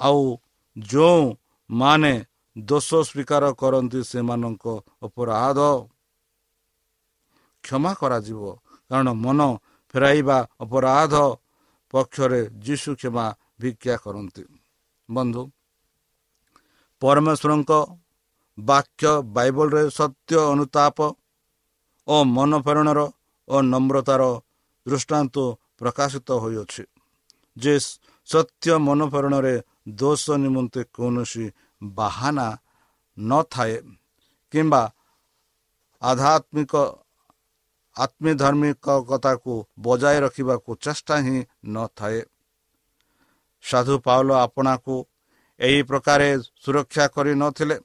ଆଉ 0.00 0.22
ଯେଉଁ 0.76 1.22
ମାନେ 1.70 2.14
ଦୋଷ 2.56 2.88
ସ୍ୱୀକାର 3.08 3.44
କରନ୍ତି 3.52 4.00
ସେମାନଙ୍କ 4.04 4.64
ଅପରାଧ। 5.02 5.58
କ୍ଷମା 7.64 7.92
କରାଯିବ 7.94 8.42
କାରଣ 8.88 9.08
ମନ 9.24 9.40
ଫେରାଇବା 9.94 10.38
ଅପରାଧ 10.60 11.14
ପକ୍ଷରେ 11.92 12.40
ଯୀଶୁ 12.64 12.90
କ୍ଷମା 13.00 13.26
ଭିକ୍ଷା 13.60 13.94
କରନ୍ତି। 14.04 14.44
ବନ୍ଧୁ 15.08 15.42
ପରମେଶ୍ୱରଙ୍କ 17.02 17.72
ବାକ୍ୟ 18.58 19.12
ବାଇବଲରେ 19.36 19.82
ସତ୍ୟ 19.90 20.34
ଅନୁତାପ 20.52 20.98
ଓ 22.08 22.16
ମନ 22.36 22.52
ପ୍ରେରଣର 22.62 23.00
ଓ 23.48 23.56
ନମ୍ରତାର 23.62 24.22
ଦୃଷ୍ଟାନ୍ତ 24.86 25.36
ପ୍ରକାଶିତ 25.78 26.28
ହୋଇଅଛି। 26.42 26.82
ଯେ 27.56 27.74
ସତ୍ୟ 28.28 28.68
ମନୋପରଣରେ 28.78 29.54
ଦୋଷ 30.00 30.24
ନିମନ୍ତେ 30.42 30.80
କୌଣସି 30.96 31.46
ବାହାନା 31.82 32.46
ନଥାଏ 33.18 33.74
କିମ୍ବା 34.52 34.82
ଆଧ୍ୟାତ୍ମିକ 36.02 36.74
ଆତ୍ମୀଧର୍ମିକତାକୁ 37.96 39.54
ବଜାୟ 39.78 40.16
ରଖିବାକୁ 40.20 40.70
ଚେଷ୍ଟା 40.76 41.14
ହିଁ 41.24 41.38
ନଥାଏ। 41.66 42.18
ସାଧୁ 43.64 43.94
ପାଉଲ 43.98 44.28
ଆପଣାକୁ 44.44 44.94
ଏହି 45.60 45.80
ପ୍ରକାରେ 45.82 46.28
ସୁରକ୍ଷା 46.62 47.04
କରିନଥିଲେ 47.08 47.76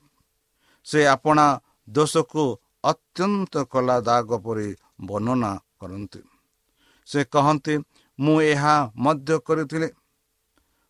ସେ 0.88 1.00
ଆପଣା 1.06 1.46
ଦୋଷକୁ 1.88 2.44
ଅତ୍ୟନ୍ତ 2.84 3.54
କଲା 3.72 3.98
ଦାଗ 4.02 4.30
ପରି 4.46 4.70
ବର୍ଣ୍ଣନା 5.08 5.52
କରନ୍ତି। 5.80 6.22
ସେ 7.08 7.20
କହନ୍ତି 7.26 7.76
ମୁଁ 8.20 8.38
ଏହା 8.42 8.76
ମଧ୍ୟ 8.98 9.36
କରିଥିଲି। 9.48 9.90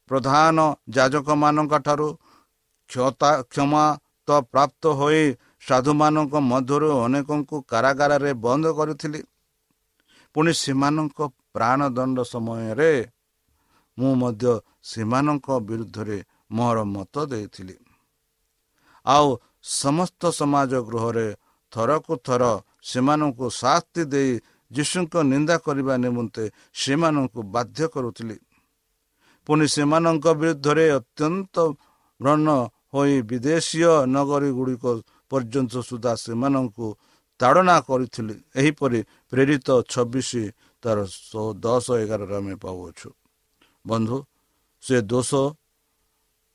ପ୍ରଧାନ 0.09 0.57
ଯାଜକମାନଙ୍କ 0.89 1.73
ଠାରୁ 1.85 2.07
କ୍ଷମା 2.89 3.83
ତ 4.27 4.29
ପ୍ରାପ୍ତ 4.51 4.83
ହୋଇ 4.99 5.23
ସାଧୁମାନଙ୍କ 5.67 6.33
ମଧ୍ୟରୁ 6.51 6.89
ଅନେକଙ୍କୁ 7.05 7.55
କାରାଗାରରେ 7.71 8.31
ବନ୍ଦ 8.45 8.65
କରିଥିଲି। 8.79 9.21
ପୁଣି 10.35 10.51
ସେମାନଙ୍କ 10.53 11.19
ପ୍ରାଣଦଣ୍ଡ 11.53 12.17
ସମୟରେ 12.33 12.91
ମୁଁ 13.97 14.11
ମଧ୍ୟ 14.15 14.53
ସେମାନଙ୍କ 14.83 15.47
ବିରୁଦ୍ଧରେ 15.67 16.17
ମୋର 16.51 16.77
ମତ 16.93 17.15
ଦେଇଥିଲି। 17.25 17.75
ଆଉ 19.05 19.27
ସମସ୍ତ 19.79 20.21
ସମାଜ 20.31 20.71
ଗୃହରେ 20.87 21.27
ଥରକୁ 21.73 22.13
ଥର 22.27 22.43
ସେମାନଙ୍କୁ 22.83 23.47
ଶାସ୍ତି 23.61 24.03
ଦେଇ 24.13 24.31
ଯୀଶୁଙ୍କ 24.71 25.13
ନିନ୍ଦା 25.31 25.55
କରିବା 25.65 25.93
ନିମନ୍ତେ 25.97 26.43
ସେମାନଙ୍କୁ 26.73 27.39
ବାଧ୍ୟ 27.55 27.83
କରୁଥିଲି। 27.93 28.37
ପୁଣି 29.47 29.65
ସେମାନଙ୍କ 29.67 30.25
ବିରୁଦ୍ଧରେ 30.41 30.85
ଅତ୍ୟନ୍ତ 30.99 31.55
ବ୍ରଣ 32.19 32.47
ହୋଇ 32.93 33.15
ବିଦେଶୀୟ 33.21 33.91
ନଗରୀ 34.15 34.49
ଗୁଡ଼ିକ 34.57 34.85
ପର୍ଯ୍ୟନ୍ତ 35.31 35.73
ସୁଦ୍ଧା 35.89 36.13
ସେମାନଙ୍କୁ 36.15 36.87
ତାଡ଼ନା 37.39 37.77
କରିଥିଲି। 37.87 38.35
ଏହିପରି 38.55 38.99
ପ୍ରେରିତ 39.31 39.67
ଛବିଶ 39.91 40.29
ତାର 40.83 40.97
ଦଶ 41.57 41.85
ଏଗାରରେ 42.03 42.35
ଆମେ 42.35 42.55
ପାଉଅଛୁ। 42.63 43.09
ବନ୍ଧୁ 43.85 44.17
ସେ 44.83 44.97
ଦୋଷ 45.01 45.31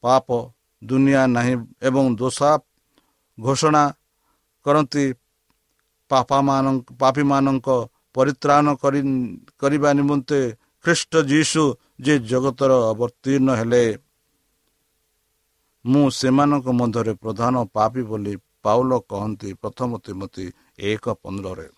ପାପ 0.05 0.27
ଦୁନିଆ 0.83 1.23
ନାହିଁ 1.27 1.55
ଏବଂ 1.83 2.05
ଦୋଷା 2.17 2.51
ଘୋଷଣା 3.39 3.83
କରନ୍ତି 4.67 5.05
ପାପାମାନଙ୍କ 6.11 6.87
ପାପୀମାନଙ୍କ 6.99 7.69
ପରିତ୍ରାଣ 8.15 8.67
କରିବା 9.61 9.91
ନିମନ୍ତେ 9.99 10.41
ଖ୍ରୀଷ୍ଟ 10.85 11.13
ଯୀଶୁ 11.31 11.63
ଯେ 12.01 12.15
ଜଗତର 12.31 12.73
ଅବତୀର୍ଣ୍ଣ 12.91 13.49
ହେଲେ। 13.61 13.85
ମୁଁ 15.85 16.05
ସେମାନଙ୍କ 16.11 16.67
ମଧ୍ୟରେ 16.81 17.13
ପ୍ରଧାନ 17.23 17.55
ପାପି 17.77 18.03
ବୋଲି 18.03 18.35
ପାଉଲ 18.65 18.91
କହନ୍ତି 19.11 19.49
ପ୍ରଥମ 19.63 19.91
ତିମତି 20.05 20.45
ଏକ 20.91 21.05
ପନ୍ଦରରେ। 21.23 21.69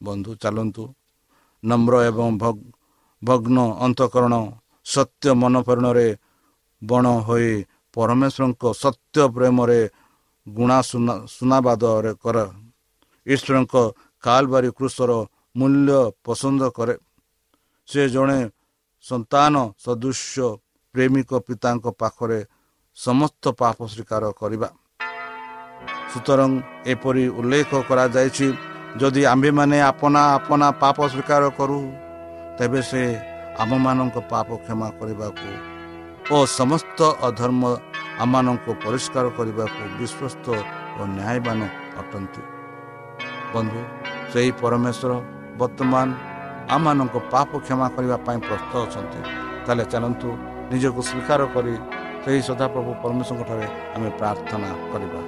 ବନ୍ଧୁ 0.00 0.30
ଚାଲନ୍ତୁ। 0.42 0.84
ନମ୍ର 1.62 1.94
ଏବଂ 2.08 2.28
ଭଗ୍ନ 3.22 3.58
ଅନ୍ତକରଣ 3.84 4.34
ସତ୍ୟ 4.86 5.26
ମନପରଣରେ 5.40 6.08
ବଣ 6.82 7.04
ହୋଇ 7.26 7.50
ପରମେଶ୍ୱରଙ୍କ 7.94 8.62
ସତ୍ୟ 8.82 9.22
ପ୍ରେମରେ 9.36 9.80
ଗୁଣା 10.46 10.78
ସୁନାବାଦରେ 11.34 12.12
କର। 12.22 12.36
ଈଶ୍ୱରଙ୍କ 13.26 13.74
କାଲବାରୀ 14.24 14.70
କୃଷର 14.78 15.10
ମୂଲ୍ୟ 15.58 15.98
ପସନ୍ଦ 16.24 16.62
କରେ। 16.76 16.94
ସେ 17.88 18.02
ଜଣେ 18.14 18.38
ସନ୍ତାନ 19.04 19.54
ସଦୃଶ୍ୟ 19.84 20.46
ପ୍ରେମିକ 20.94 21.30
ପିତାଙ୍କ 21.46 21.84
ପାଖରେ 22.00 22.40
ସମସ୍ତ 22.96 23.44
ପାପ 23.60 23.78
ସ୍ୱୀକାର 23.92 24.22
କରିବା। 24.40 24.68
ସୁତରାଂ 26.12 26.52
ଏପରି 26.92 27.24
ଉଲ୍ଲେଖ 27.38 27.70
କରାଯାଇଛି 27.88 28.48
ଯଦି 29.00 29.22
ଆମ୍ଭେମାନେ 29.32 29.78
ଆପନା 29.90 30.22
ଆପନା 30.36 30.68
ପାପ 30.82 30.98
ସ୍ୱୀକାର 31.12 31.42
କରୁ 31.58 31.78
ତେବେ 32.58 32.80
ସେ 32.90 33.02
ଆମମାନଙ୍କ 33.62 34.16
ପାପ 34.32 34.48
କ୍ଷମା 34.64 34.88
କରିବାକୁ 34.98 35.50
ଓ 36.34 36.38
ସମସ୍ତ 36.46 36.98
ଅଧର୍ମ 37.26 37.62
ଆମମାନଙ୍କୁ 38.22 38.70
ପରିଷ୍କାର 38.84 39.26
କରିବାକୁ 39.38 39.82
ବିଶ୍ୱସ୍ତ 39.98 40.46
ଓ 40.98 41.02
ନ୍ୟାୟବାନ 41.18 41.60
ଅଟନ୍ତି। 42.00 42.42
ବନ୍ଧୁ 43.52 43.80
ସେହି 44.30 44.50
ପରମେଶ୍ୱର 44.62 45.12
ବର୍ତ୍ତମାନ 45.60 46.06
ଆମମାନଙ୍କ 46.74 47.16
ପାପ 47.34 47.50
କ୍ଷମା 47.66 47.86
କରିବା 47.96 48.16
ପାଇଁ 48.26 48.38
ପ୍ରସ୍ତୁତ 48.46 48.74
ଅଛନ୍ତି। 48.86 49.20
ତାହେଲେ 49.64 49.84
ଚାଲନ୍ତୁ 49.92 50.28
ନିଜକୁ 50.70 51.00
ସ୍ୱୀକାର 51.08 51.40
କରି 51.54 51.74
ସେହି 52.22 52.40
ସଦାପ୍ରଭୁ 52.48 52.90
ପରମେଶ୍ୱରଙ୍କଠାରେ 53.02 53.66
ଆମେ 53.96 54.08
ପ୍ରାର୍ଥନା 54.20 54.70
କରିବା। 54.92 55.20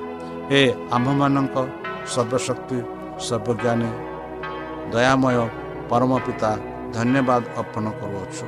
ହେ 0.50 0.60
ଆମ୍ଭମାନଙ୍କ 0.94 1.56
ସର୍ବଶକ୍ତି 2.14 2.78
ସର୍ବଜ୍ଞାନୀ 3.26 3.90
ଦୟାମୟ 4.92 5.38
ପରମ 5.90 6.12
ପିତା 6.26 6.50
ଧନ୍ୟବାଦ 6.96 7.42
ଅର୍ପଣ 7.60 7.84
କରୁଅଛୁ। 8.00 8.46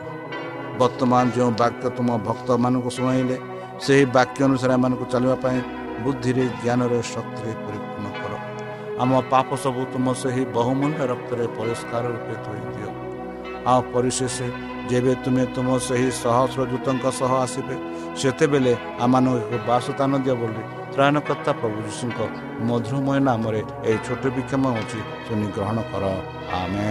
ବର୍ତ୍ତମାନ 0.81 1.25
ଯେଉଁ 1.37 1.51
ବାକ୍ୟ 1.63 1.87
ତୁମ 1.97 2.09
ଭକ୍ତମାନଙ୍କୁ 2.29 2.91
ଶୁଣାଇଲେ 2.97 3.37
ସେହି 3.85 4.05
ବାକ୍ୟ 4.17 4.39
ଅନୁସାରେ 4.49 4.73
ଏମାନଙ୍କୁ 4.79 5.05
ଚାଲିବା 5.13 5.37
ପାଇଁ 5.45 5.59
ବୁଦ୍ଧିରେ 6.05 6.45
ଜ୍ଞାନରେ 6.63 6.99
ଶକ୍ତିରେ 7.15 7.53
ପରିପୂର୍ଣ୍ଣ 7.65 8.07
କର। 8.21 8.33
ଆମ 9.03 9.11
ପାପ 9.33 9.49
ସବୁ 9.65 9.83
ତୁମ 9.93 10.07
ସେହି 10.23 10.43
ବହୁମୂଲ୍ୟ 10.57 11.03
ରକ୍ତରେ 11.13 11.45
ପରିଷ୍କାର 11.59 12.05
ରୂପେ 12.15 12.35
ଧୋଇଦିଅ 12.45 12.89
ଆଉ 13.71 13.81
ପରିଶେଷ 13.95 14.37
ଯେବେ 14.91 15.13
ତୁମେ 15.25 15.45
ତୁମ 15.55 15.69
ସେହି 15.89 16.09
ସହସ୍ର 16.23 16.61
ଦୂତଙ୍କ 16.73 17.05
ସହ 17.19 17.33
ଆସିବେ 17.45 17.77
ସେତେବେଳେ 18.21 18.73
ଆମମାନଙ୍କୁ 19.05 19.57
ବାସସ୍ଥାନ 19.69 20.13
ଦିଅ 20.25 20.35
ବୋଲି 20.41 20.63
ତ୍ରାଣକର୍ତ୍ତା 20.95 21.53
ପ୍ରଭୁ 21.61 21.79
ଯୀଶୁଙ୍କ 21.87 22.19
ମଧୁରମୟ 22.69 23.19
ନାମରେ 23.29 23.61
ଏହି 23.89 23.99
ଛୋଟ 24.07 24.23
ବିକ୍ଷମ 24.37 24.63
ହେଉଛି 24.75 25.01
ଶୁଣି 25.27 25.47
ଗ୍ରହଣ 25.57 25.79
କର। 25.91 26.05
ଆମେ 26.61 26.91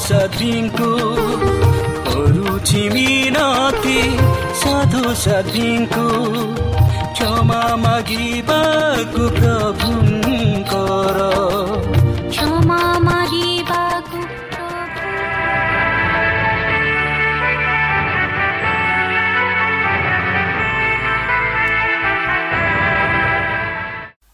ସାଧୀଙ୍କୁ 0.00 0.88
କରୁଛି 2.06 2.82
ମିନତି 2.94 3.98
ସାଧୁ 4.60 5.02
ସାଧୀଙ୍କୁ 5.22 6.06
କ୍ଷମା 7.14 7.60
ମାଗିବାକୁ 7.84 9.22
ପ୍ରଭୁଙ୍କର 9.36 11.18
କ୍ଷମା 12.30 12.80
ମାଗିବାକୁ 13.06 14.22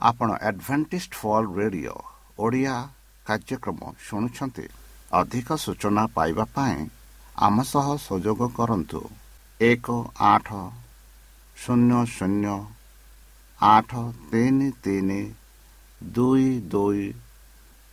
ଆପଣ 0.02 0.28
ଆଡ଼ଭେଣ୍ଟିସ୍ଟ 0.42 1.12
ଫଲ୍ 1.20 1.48
ରେଡ଼ିଓ 1.56 1.96
ଓଡ଼ିଆ 2.38 2.76
କାର୍ଯ୍ୟକ୍ରମ 3.26 3.80
ଶୁଣୁଛନ୍ତି 4.06 4.66
ଅଧିକ 5.12 5.48
ସୂଚନା 5.64 6.04
ପାଇବା 6.16 6.44
ପାଇଁ 6.54 6.78
ଆମ 7.38 7.56
ସହ 7.72 7.86
ସଂଯୋଗ 8.02 8.40
କରନ୍ତୁ। 8.58 9.00
ଏକ 9.60 9.86
ଆଠ 10.26 10.48
ଶୂନ୍ୟ 11.56 12.00
ଶୂନ୍ୟ 12.06 12.54
ଆଠ 13.60 13.90
ତିନି 14.30 14.68
ତିନି 14.84 15.20
ଦୁଇ 16.00 16.48
ଦୁଇ 16.72 17.04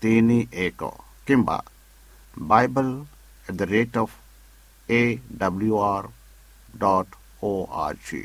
ତିନି 0.02 0.40
ଏକ 0.64 0.82
କିମ୍ବା 1.28 1.58
bible 2.48 2.94
at 3.46 3.58
the 3.60 3.70
rate 3.70 3.98
of 3.98 4.16
A 4.90 5.02
W 5.40 5.76
R 5.84 6.10
dot 6.80 7.16
O 7.44 7.52
R 7.84 8.02
G 8.08 8.22